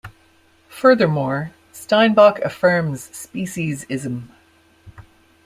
Furthermore, 0.67 1.51
Steinbock 1.71 2.39
affirms 2.39 3.07
speciesism. 3.11 4.29